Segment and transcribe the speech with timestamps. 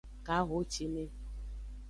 [0.27, 1.03] Kahocine.